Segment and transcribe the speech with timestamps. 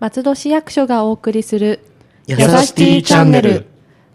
[0.00, 1.80] 松戸市役所がお送りする
[2.26, 3.66] やさしティチャンネル。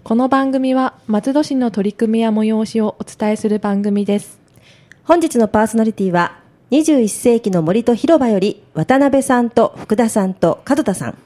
[0.03, 4.39] この番組は松戸市の取り組みや催しをお伝えする番組です。
[5.03, 6.39] 本日のパーソナリティは
[6.71, 11.17] 21世紀の森と広場より渡辺さんと福田さんと門田さん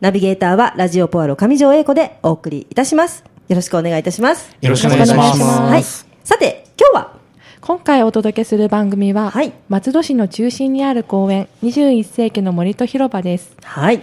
[0.00, 5.42] ナビゲーターはラジオポアロ上条英子でお送りいたしますよろしくお願いいたしますよろしくお願いします。
[5.42, 5.82] はい
[6.24, 7.17] さて今日は
[7.68, 9.52] 今回お届けする番組は、はい。
[9.68, 13.54] 松戸市の中心にある公園21世紀の森と広場です。
[13.62, 14.00] はい。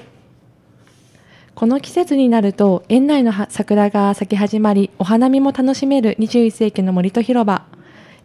[1.55, 7.65] この季節になると園内のは桜が咲き始まりお花見も楽しめる21世紀の森と広場。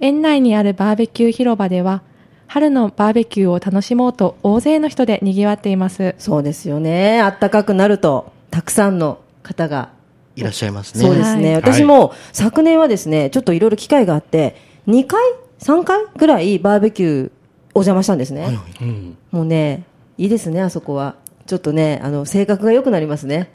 [0.00, 2.02] 園内にあるバーベキュー広場では
[2.46, 6.14] 春のバーベキューを楽しもうと大勢の人で賑わっています。
[6.18, 7.16] そうですよね。
[7.40, 9.88] 暖かくなるとたくさんの方が。
[10.36, 11.02] いらっしゃいますね。
[11.02, 11.62] そうですね、はい。
[11.62, 15.20] 私も昨年はですねちょっといろいろ機会があって2回
[15.60, 16.06] ？3回？
[16.16, 17.30] ぐらいバーベキュー
[17.74, 19.84] お邪魔したんですね、うん、もうね
[20.18, 21.14] いいですねあそこは。
[21.46, 23.50] ちょっとねあの性格が良くなりますね。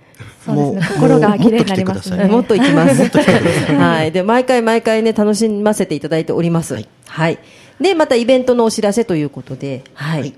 [0.45, 0.79] そうですね。
[0.79, 2.25] もう心が綺麗になりますね。
[2.25, 3.09] もっと行きます。
[3.73, 4.11] はい。
[4.11, 6.75] で、毎回毎回ね、楽しませていただいております。
[7.07, 7.39] はい。
[7.79, 10.19] で、またイベントのお知らせということで、はい。
[10.21, 10.33] はい。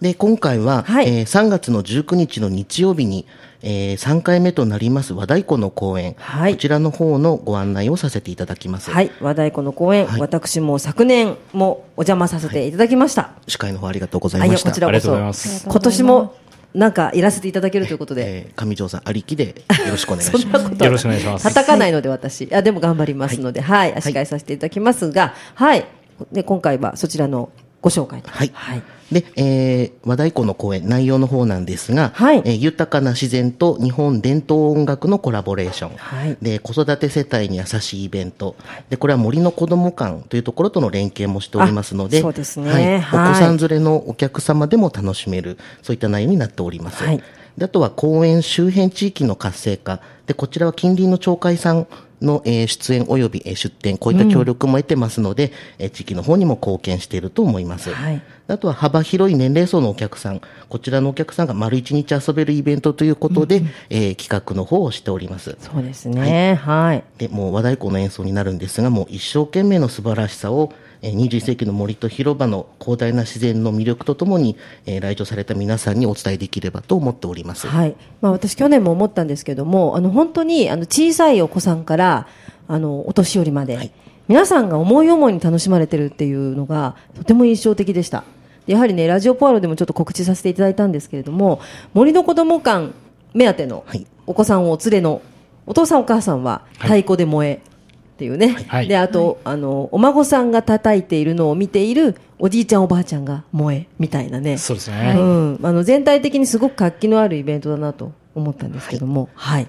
[0.00, 1.08] で、今回は、はい。
[1.08, 3.26] えー3月の19日の日曜日に、
[3.62, 8.90] えー3回目となります和太鼓の公演、はいこちらの方のご案内をさせていただきます。
[8.90, 9.10] はい。
[9.20, 13.30] 和太鼓の公演、はい私も昨年もお邪魔させていただきました。
[13.48, 14.70] 司会の方ありがとうござはいい、ました。
[14.70, 14.90] こちらこそ。
[14.90, 16.34] ありがとうございます今年も、
[16.74, 18.24] なんか、いらせていただけるということで。
[18.26, 20.62] えー上条さんありきでよろしくお願いしそんます。
[20.64, 22.48] なことよろしくお願いします叩かないので私。
[22.54, 23.94] あ、でも頑張りますので、はい。
[24.02, 25.86] 司会させていただきますが、はい。
[26.32, 27.50] で、今回はそちらの
[27.86, 28.30] ご紹介と。
[28.30, 28.50] はい。
[28.52, 28.82] はい。
[29.12, 32.42] で、えー、和太鼓の公演、内容の方なんですが、はい。
[32.44, 36.36] えー豊かな自然と日本伝統音楽のコラボレーション、はい。
[36.42, 38.56] で、子育て世帯に優しいイベント、
[38.90, 42.72] で、これは森の子ども館というところとの連携もしておりますので、あそうですね。
[42.72, 43.30] はい、はい。
[43.30, 47.04] お子さん連れのお客様でも楽しめる、そういった内容になっております。
[47.04, 47.22] はい。
[47.56, 50.00] であとは公園周辺地域の活性化。
[50.26, 51.86] で、こちらは近隣の町会さん
[52.22, 57.92] の、えー出演及び、えー出店、こういった協力も得てますので、えー地域の方にも貢献していると思います。
[57.92, 65.56] はいあとは幅広い年齢層のお客さん、こちらのお客さんが丸一日遊べるイベントということで、えー企画の方をしております。
[65.60, 66.54] そうですね。
[66.54, 67.02] はい。
[67.18, 77.66] で、もう和太鼓の演奏になるんですが、もう一生懸命の素晴らしさを、えー21世紀の森と広場の広大な自然の魅力とともに、えー来場された皆さんにお伝えできればと思っております。
[77.66, 77.94] はい。
[78.20, 82.26] まあ私去年も思ったんですけども、あの本当にあの小さいお子さんから
[82.68, 83.92] あのお年寄りまで、はい
[84.28, 88.24] 皆さんが思い思いに楽しまれてるっていうのがとても印象的でした。
[88.66, 91.60] やはりねラジオポアロでもちょっと告知させていただいたんですけれども、
[91.94, 92.92] 森の子ども館
[93.34, 95.22] 目当てのはいお子さんをお連れの
[95.66, 97.75] お父さんお母さんは太鼓で燃え。
[98.16, 98.88] っていうね、はい。
[98.88, 104.56] であと、あのお孫さんが叩いているのを見ているおじいちゃんおばあちゃんが燃えみたいなね。
[104.56, 109.66] そうですね、うん、あの全体的にすごく活気のあるイベントだなと思ったんですけども、はい、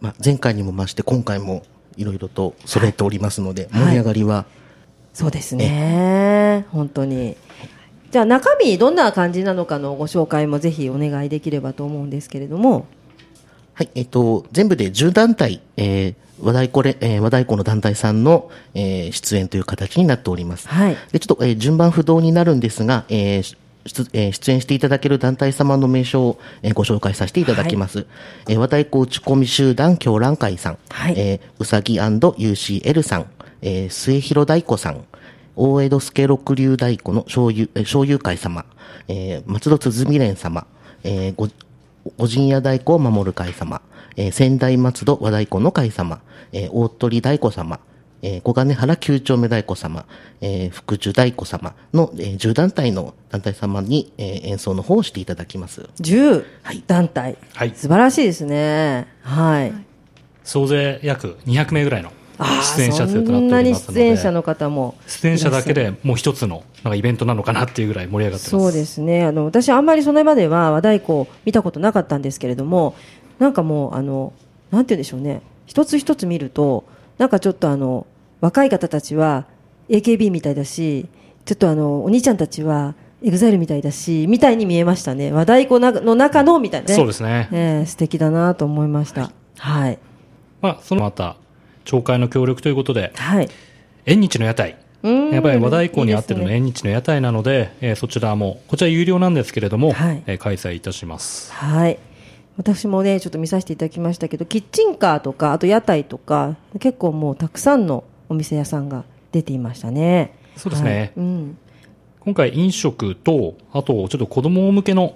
[0.00, 1.64] まあ、前回にも増して今回も
[1.96, 3.84] いろいろと揃えておりますので、はい。
[3.86, 4.46] 盛り上がりは、
[5.12, 7.36] そうですね、本当に。
[8.12, 12.86] じゃあ中身どんな感じなのかのご紹介もぜひお願いできればと思うんですけれども、
[13.80, 20.68] はい、えっと、全部で10団体、えー、和太鼓れ、えー和太鼓の団体さんの、えー出演という形になっております。
[20.68, 20.96] はい。
[21.12, 28.04] で、ちょっと、えー順番不動になるんですが、えー出えー出演していただける団体様の名称を、えーご紹介させていただきます。
[28.50, 31.14] えー和太鼓打ち込み集団狂乱会さん、はい。
[31.16, 33.26] えーうさぎ &UCL さん、
[33.62, 35.06] えー末広太鼓さん、
[35.56, 38.66] 大江戸助六流太鼓の醤油、えー醤油会様、
[39.08, 40.66] えー松戸鼓連様、
[41.02, 41.50] えー
[42.16, 43.80] ご、お陣屋太鼓を守る会様、
[44.16, 46.20] えー仙台松戸和太鼓の会様、
[46.52, 47.80] えー大鳥太鼓様、
[48.22, 50.04] えー小金原九丁目太鼓様、
[50.40, 55.88] えー福寿太鼓様の、えー10団体の団体様に、えー演奏の方をしていただきます。
[56.00, 56.44] 10
[56.86, 59.06] 団体、はい素晴らしいですね。
[59.22, 59.72] はい。
[60.44, 62.12] 総勢約200名ぐらいの
[62.76, 68.50] 出演者数となっておりそんなに出演者の方も出演者だけでもう一つのなんかイベントなのかなっていうぐらい盛り上がってます。
[68.50, 69.24] そうですね。
[69.24, 72.94] あの私、あんまりその場では和太鼓を見たことなかったんですけれども
[73.38, 74.32] なんかもうあの
[74.70, 75.42] なんて言うんでしょうね。
[75.66, 76.84] 一つ一つ見ると
[77.18, 78.06] なんかちょっとあの
[78.40, 79.46] 若い方たちは
[79.88, 81.06] AKB みたいだし
[81.44, 85.32] ちょっとあのお兄ちゃんたちは EXILE みたいだしみたいに見えましたね。
[85.32, 86.94] 和太鼓なの中のみたいなね。
[86.94, 87.48] そうですね。
[87.52, 89.30] ええ素敵だなと思いました。
[89.58, 89.98] はい。
[90.62, 91.36] まあそのまた
[91.84, 93.48] 町会の協力ということではい
[94.06, 101.50] 縁日の屋台うんやっぱり和太鼓に合ってるの縁日の屋台なので、えーそちらも、こちら有料なんですけれども、はいえー開催いたします。
[101.54, 101.98] はい。
[102.58, 110.34] 私もね、ちょっと見させていただきましたけど、キッチンカーとか、あと屋台とか、結構もうたくさんのお店屋さんが出ていましたね。
[110.56, 111.58] そうですねはいうん。
[112.20, 115.14] 今回飲食と、あとちょっと子供向けの、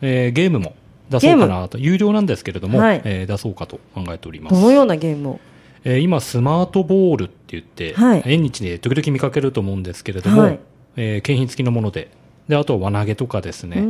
[0.00, 0.74] えーゲームも
[1.10, 4.54] 出そうかなと、有料なんですけれども、はいえー出そうかと考えております。
[4.54, 5.40] どのようなゲームを
[5.84, 8.22] えー今、スマートボールって言って、はい。
[8.24, 10.60] 縁日で時々見かけると思うんですけれども、はい。
[10.96, 12.10] えー景品付きのもので、
[12.48, 13.82] で、あとは輪投げとかですね、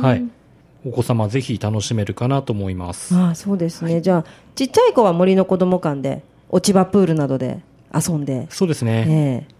[0.00, 0.24] はい。
[0.86, 3.14] お子様ぜひ楽しめるかなと思います。
[3.14, 4.24] ああそうですね、じゃあ
[4.54, 7.60] ちっちゃい子は森の子ども館で落ち葉プールなどで
[7.94, 9.04] 遊んで、そうですね。
[9.08, 9.58] ええ。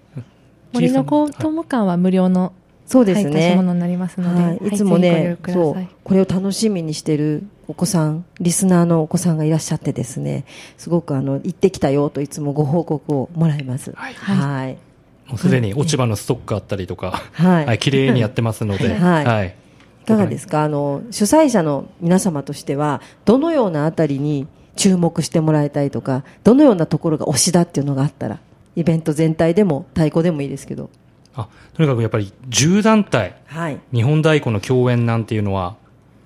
[0.72, 2.52] 森の子供館は無料の、
[2.86, 5.86] そうですはい、貸しね、物になりますので、はい、いつもね、そう。
[6.04, 10.46] これを楽しみにしてるお子さんリスナーのお子さんがいらっしゃってですね
[10.78, 13.92] すごくあの行ってきたよといつもご報告をもらいます。
[13.92, 14.14] はい。
[14.14, 14.78] はい。
[15.26, 17.66] もうすでに落ち葉のストックあったりとか、はい。
[17.66, 19.24] はい、綺麗にやってますので、はい。
[19.24, 19.54] はい。
[20.02, 20.62] いかがですか？
[20.62, 28.38] あの主催者の皆様としてはどのようなあたりに注目してもらいたいとかどのようなところが推しだっていうのがあったら
[28.76, 30.88] イベント全体でも太鼓でもいいですけど。
[31.34, 33.78] あ、とにかくやっぱり10団体、はい。
[33.92, 35.76] 日本太鼓の共演なんていうのは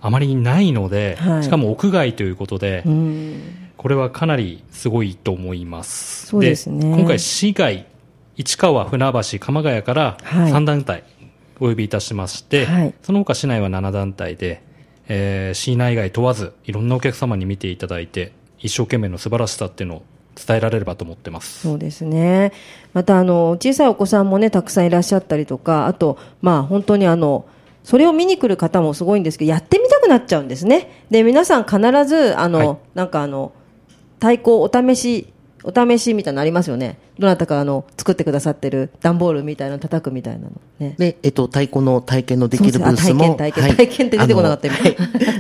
[0.05, 3.41] あまりないので、はいしかも屋外ということで、うん
[3.77, 6.27] これはかなりすごいと思います。
[6.27, 7.87] そうですね今回市外、
[8.37, 11.05] 市川、船橋、鎌ヶ谷からはい3団体
[11.59, 14.63] お呼びいたしまして、はいその他市内は7団体で、
[15.09, 20.03] えー市内外問わずいろんなお客様に見ていただいて、一生懸命の素晴らしさっていうのを
[20.35, 21.61] 伝えられればと思ってます。
[21.61, 22.53] そうですね。
[22.93, 27.47] またあの小さいお子さんもねたくさんいらっしゃったりとか、あとまあ本当にあの
[27.85, 31.05] それを見に来る方もすごいんですけど、やってみたくなっちゃうんですね。
[31.11, 33.53] で皆さん必ずあの、はいなんかあの
[34.21, 35.33] 太鼓お試し
[35.65, 36.99] お試しみたいなのありますよね。
[37.19, 40.95] どなたかあの作ってくださってる段ボールみたいなの叩くみたいなのね。
[40.99, 43.35] で、えっと、太鼓の体験のできるブースも。
[43.35, 44.89] 体験体験体験って出てこなかった今は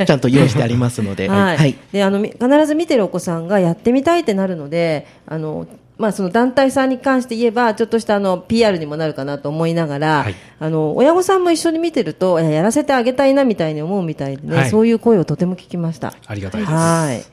[0.03, 1.29] い ちゃんと用意してありますので。
[1.29, 1.77] はい、はい。
[1.93, 5.67] であのみ必ず見てるお子さんがやってみたいってなるのであの、
[6.03, 10.35] まあ、その団体さんに関して言えばちょっとしたあの PR にもなるかなと思いながら、はい。
[10.59, 14.71] あの親御さんも一緒に見てるとえやらせてあげたいなみたいに思うみたいでね、はい。
[14.71, 16.13] そういう声をとても聞きました。
[16.27, 16.73] ありがたいです。
[16.73, 17.19] はい。
[17.19, 17.25] で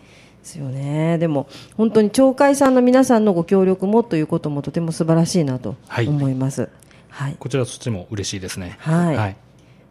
[0.44, 1.18] すよね。
[1.18, 6.08] でも本当に町会さんの皆さんのご協力もということもとても素晴らしいなとはい。
[6.08, 6.70] 思います。
[7.10, 8.78] はい、こちらそっちも嬉しいですね。
[8.82, 9.36] はい。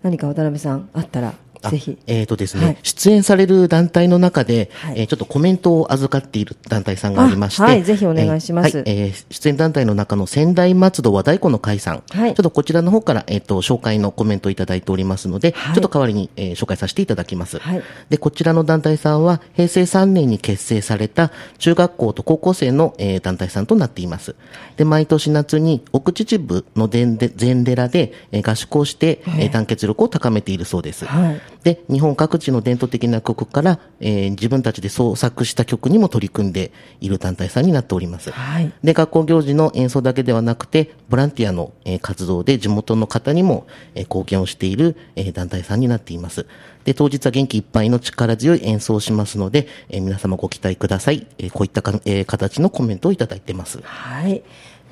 [0.03, 1.31] 何か渡辺さんあったら。
[1.31, 1.35] あ
[1.71, 1.99] ぜひ。
[2.07, 2.79] えっ、とですね、はい。
[2.83, 5.01] 出演される団体の中で、はい。
[5.01, 7.83] えーちょっとコメントを預かっている団体さんがありまして、あはい。
[7.83, 8.79] ぜひお願いします。
[8.79, 8.99] えーはい。
[9.01, 12.35] えー出演団体の中の仙台松戸和太鼓の会さん、はい。
[12.35, 15.75] ちょっとこちらの方から、えっ、と、紹介のコメントをいただいておりますので、はい。
[15.75, 17.59] ちょっと代わりに、えー紹介させていただきます。
[17.59, 17.83] はい。
[18.11, 24.35] で、こちらの団体さんは、平成3年に結成された中学校と高校生の、えー団体さんとなっています。
[24.77, 27.17] で、毎年夏に奥秩父の禅
[27.65, 31.05] 寺で、えー合宿をして、えー団結力を高めているそうです。
[31.07, 36.71] はいで、日本各地の伝統的な曲から、えー自分たちで創作した曲にも取り組んで
[37.01, 38.31] いる団体さんになっております。
[38.31, 46.47] はいで、学校行事の演奏だけではなくて、ボランティアの、えー活動で地元の方にも、えー貢献をしている、えー団体さんになっています。
[46.85, 51.27] で、当日は元気いっぱいの力強い演奏をしますので、えー皆様ご期待ください。
[51.39, 53.81] えーこういったか、えー形のコメントをいただいてます。
[53.83, 54.43] はい。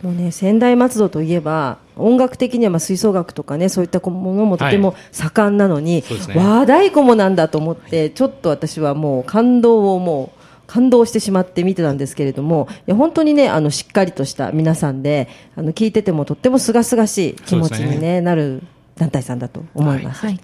[0.02, 18.62] もうね、仙台松戸といえば、音楽的にはまあ吹奏楽とかね、そういったものもとても盛んなのに、そうですね和太鼓もなんだと思って、ちょっと私はもう感動をもう、感動してしまって見てたんですけれども、いや本当にね、あの、しっかりとした皆さんで、あの、聞いててもとっても清々しい気持ちに、そうですね、なる
[18.96, 20.26] 団体さんだと思います。
[20.26, 20.32] はい。
[20.32, 20.42] もう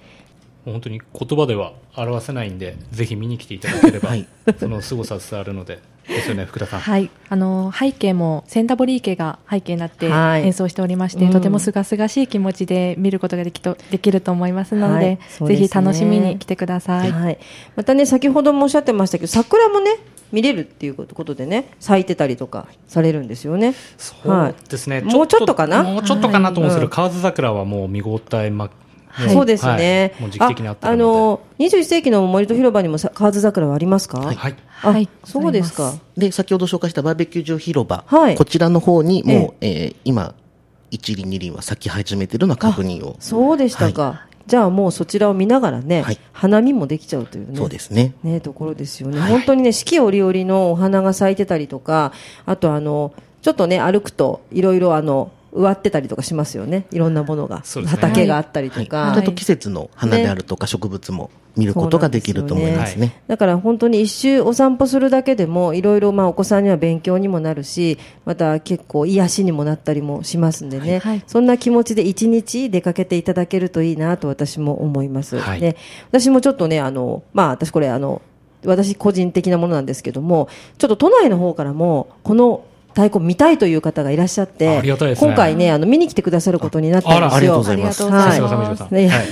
[0.65, 4.27] 本当に言葉では表せないんで、ぜひ見に来ていただければ、はい。
[4.59, 6.81] その凄さ伝わるので、ですよね、福田さん。
[6.81, 10.43] はい、あの背景もセンタボリー家が背景になってはい。
[10.43, 11.31] 演奏しておりまして、うん。
[11.31, 15.17] とても清々しい気持ちで見ることができとできると思いますので,、はい。
[15.17, 15.49] ですね。
[15.49, 17.13] ぜひ楽しみに来てください。
[17.13, 17.39] はい、
[17.77, 19.97] またね先ほどもおっしゃってましたけど桜もね
[20.33, 23.75] 見れるっていうことでね咲いてたりとかされるんですよね。
[23.99, 25.83] そうですね、もうちょっとかな？
[25.83, 26.89] もうちょっとかなと思うんですけど、はい。
[26.91, 28.71] 河津桜はもう見応えま、も
[29.33, 30.13] そうですね。
[30.15, 34.21] はいもう時期的にあってあるのの21世紀の森と広場にもさ河津桜はありますか？
[34.21, 34.57] で、はい。
[34.83, 35.95] あはいそうですか。
[36.17, 40.35] で、先ほど紹介したバーベキュー場広場、はいこちらの方にもう、えー今、
[40.91, 43.17] 一輪二輪は咲き始めているのは確認を。
[43.21, 44.27] そうでしたか。
[44.47, 47.57] じゃあもうそちらを見ながらね、はい花見もできちゃうというね。
[47.57, 48.15] そうですね。
[48.25, 52.13] ね、ところですよね、本当にね四季折々のお花が咲いてたりとか
[52.45, 56.87] あとあのちょっとね歩くといろいろあの植わってたりとかしますよね。
[56.91, 57.87] いろんなものが、ね。
[57.87, 58.87] 畑があったりとはい。
[58.89, 63.23] か、ちょっと季節の花であるとか植物も見ることができると思いますそうなんね。
[63.27, 75.61] だから本当に一周お散歩するだけでもいろいろまあお子さんには勉強にもなるしまた結構癒しにもなったりもしますんでね、はいそんな気持ちで一日出かけていただけるといいなと私も思います、はい。
[75.61, 75.77] で
[76.11, 78.23] 私もちょっとねあのまあ私これあの
[78.65, 87.27] 私個人的なものなんですけどもちょっと都内の方からもこの太鼓見たいという方がいらっしゃって、ね今回ね、あの、見に来てくださることになったんですよ。
[87.27, 88.95] あらありがとうございますありがとうござい。
[88.95, 89.27] ねはい。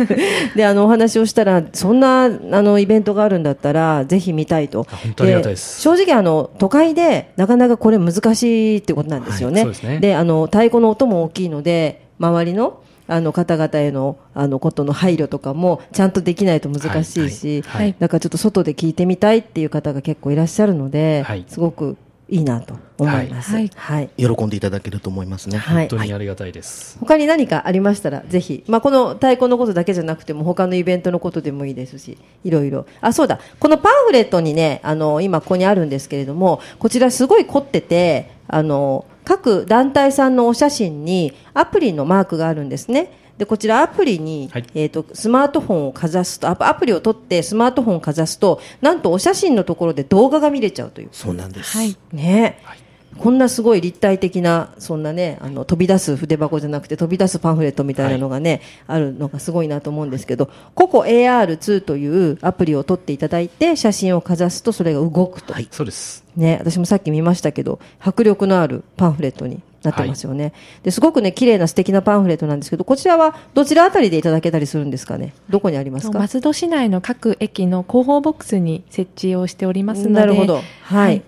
[0.56, 4.86] で、あの、お話をしたら、そんな、あの、イベントがあるんだったら、ぜひ見たいと。
[4.90, 9.64] あ本当ありがたいです正直、あの、都会で、なかなかこれ難しいってことなんですよね。
[9.64, 21.96] はいそうですねあの、太鼓の音も大きいので、周りの、あの方々へのあのことの配慮とかもちゃんとできないと難しいし、はいはいだからちょっと外で聞いてみたいっていう方が結構いらっしゃるので、はいすごく
[22.32, 23.52] いいなと思います。
[23.52, 25.58] はいはい喜んでいただけると思いますね。
[25.58, 26.96] はい本当にありがたいです。
[26.98, 32.86] 他に何かありましたら、ぜひ、まあ、この太鼓のことだけじゃなくても、他のイベントのことでもいいですし、いろいろ。
[33.02, 33.38] あ、そうだ。
[33.60, 43.12] このパンフレットにね、あの、今ここにあるんですけれども、こちらすごい凝ってて、あの、各団体さんのお写真にアプリのマークがあるんですね。
[43.42, 51.08] で、こちらアプリに、はいえっ、と、スマートフォンをかざすと、アプアプリを取ってスマートフォンをかざすと、なんとお写真のところで動画が見れちゃうという。
[51.10, 51.76] そうなんです。
[51.76, 51.96] はい。
[52.12, 52.78] ね、はい
[53.18, 65.52] こんなすごい立体的な、そんなね、あの、飛び出す筆箱じゃなくて飛び出すパンフレットみたいなのがね、あるのがすごいなと思うんですけど、ココ AR2 というアプリを取っていただいて、写真をかざすとそれが動くと。
[65.52, 66.24] はいそうです。
[66.36, 70.52] ね、私もさっき見ましたけど、迫力のあるパンフレットになってますよね。
[70.82, 75.34] ですごくね、綺麗な素敵なパンフレットなんですけど、こちらはどちらあたりでいただけたりするんですかね？
[75.50, 76.18] どこにありますか？
[76.18, 80.62] 松戸市内の各駅の広報ボックスに設置をしておりますので、なるほど。
[80.82, 81.22] はい。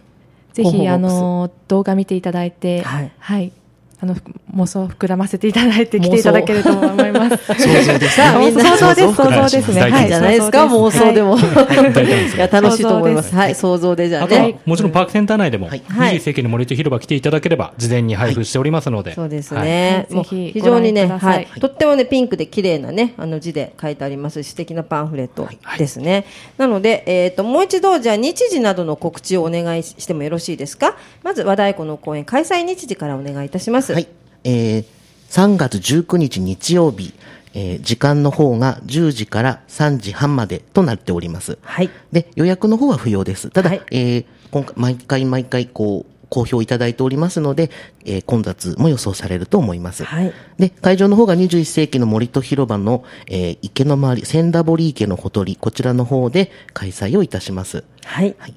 [0.55, 3.03] ぜひ、あの、動画見ていただいて、は
[3.41, 3.53] い
[4.01, 4.23] あの、ふ
[4.57, 7.37] 妄想を膨らませていただいて来ていただけると思います。
[7.55, 9.81] 想像です想像です、想像ですね。
[9.81, 11.37] はいじゃないですか、妄想でも。
[11.39, 13.31] いや、楽しいと思います。
[13.31, 19.15] 想像ですはい、想像でじゃああとはね。、もちろんパークセンター内でも、はいはい21世紀の森と広場来ていただければ、事前に配布しておりますので。
[19.15, 20.07] そうですはいね。
[20.25, 21.49] 非常にね、はい。
[21.61, 25.49] とってもね、ピンクで綺麗なね、あの字で書いてあります素敵なパンフレット
[25.79, 26.25] ですね。
[26.59, 30.97] なので、えっと、もう一度、じゃあ日時などの告知をお願いしてもよろしいですか？
[31.23, 33.84] まず、和太鼓の公演開催日時からお願いいたします。
[33.93, 34.09] はい。
[34.45, 34.85] えー、
[35.31, 37.13] 3月19日日曜日、
[37.55, 41.59] えー時間の方が10時から3時半までとなっております。
[41.63, 41.91] はい。
[42.13, 43.51] で、予約の方は不要です。
[43.51, 47.71] ただ、はいえー今回、毎回毎回、こう、好評いただいておりますので、
[48.05, 50.05] えー混雑も予想されると思います。
[50.05, 50.33] はい。
[50.59, 57.85] で、会場の方が21世紀の森と広場の、えー池の周り、千田堀池のほとり、こちらの方で開催をいたします。
[58.05, 58.35] はい。
[58.39, 58.55] はい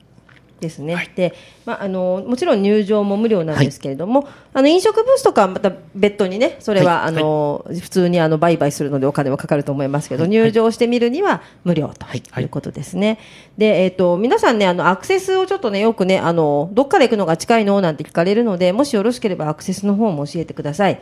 [0.59, 1.11] ですね。
[1.15, 1.33] で、
[1.65, 13.19] まあ、あの、もちろん入場も無料なんですけれども、あの、飲食ブースとかはまた別途にね、それは、はいあの、普通にあの、売買するのでお金はかかると思いますけど、入場してみるには無料とはいいうことですね。
[13.57, 21.01] で、えっ、と、皆さんね、あの、アクセスをちょっとね、よくね、あの、どっから行くのが近いのなんて聞かれるので、もしよろしければアクセスの方も教えてください。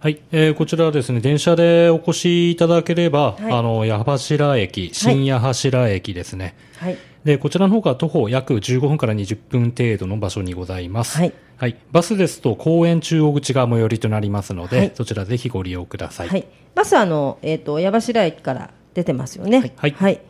[0.00, 6.54] はい、えーこちらはですね、電車でお越しいただければ、はいあの、矢柱駅、新矢柱駅ですね。
[6.78, 6.96] はい。
[7.24, 11.18] で、こちらの方が徒歩約15分から20分程度の場所にございます。
[11.18, 11.24] は
[11.66, 11.76] い。
[11.92, 16.28] バスですと公園中央口が最寄りとなりますので、はいそちらぜひご利用ください。
[16.28, 16.46] はい。
[16.74, 19.72] バスはあの、えっ、と、矢柱駅から出てますよね。
[19.76, 20.20] はい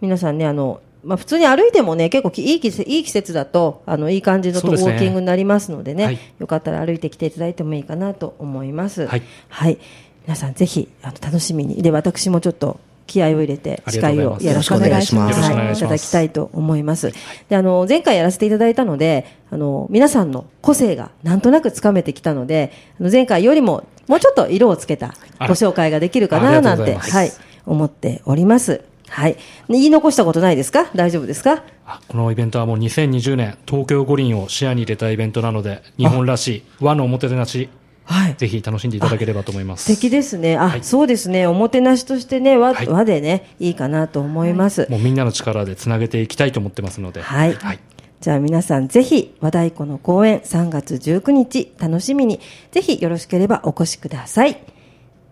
[0.00, 9.06] 皆さんね、あの、まあ、普通に歩いてもね、結構きいい季節いい季節だと、あの、いい感じのとウォーキングになりますのでね、はいよかったら歩いてきていただいてもいいかなと思います。
[9.06, 9.78] はいはい。
[10.26, 11.82] 皆さんぜひ、あの、楽しみに。
[11.82, 15.40] で、私もちょっと、気合を入れて司会をよろしくお願いします。
[15.40, 17.12] はいいただきたいと思います。
[17.48, 27.32] で、あの、前回やらせていただいたので、あの、皆さんの個性がなんとなくつかめてきたので、あの前回よりももうちょっと色をつけたご紹介ができるかななんて、はい、
[27.66, 28.82] 思っております。
[29.08, 29.36] はい。
[29.68, 30.90] 言い残したことないですか？
[30.94, 31.62] 大丈夫ですか？
[31.86, 37.68] あこのイベントはもう2020年、東京五輪を視野に入れたイベントなので、日本らしい和のおもてなし、
[38.04, 38.34] はい。
[38.36, 39.84] ぜひ楽しんでいただければと思います。
[39.84, 40.56] 素敵ですね。
[40.56, 41.46] あ、はいそうですね。
[41.46, 44.86] おもてなしとしてね、和,、はい和でね、いいかなと思います。
[44.90, 47.22] もうみんなの力でつなげていきたいと思ってますので。
[47.22, 47.80] はいはい。
[48.20, 54.56] じゃあ皆さんぜひ和太鼓の公演3月19日楽しみにぜひよろしければお越しください。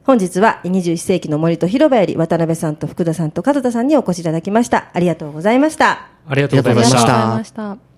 [0.05, 4.91] 本日は21世紀の森と広場より渡辺さんと福田さんと門田さんにお越しいただきました。
[4.93, 6.09] ありがとうございました。
[6.27, 7.92] ありがとうございました。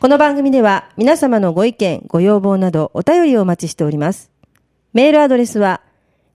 [0.00, 4.30] この番組では皆様のご意見、ご要望などお便りをお待ちしております。
[4.92, 5.80] メールアドレスは、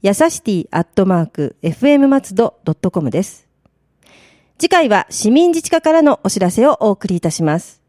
[0.02, 2.60] やさしティアットマーク、fm 松戸
[2.92, 3.48] .com です。
[4.58, 7.82] 次回は市民自治課からのお知らせをお送りいたします。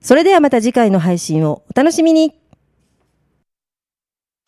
[0.00, 2.38] それではまた次回の配信をお楽しみに。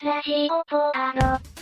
[0.01, 1.52] ラジオポアド。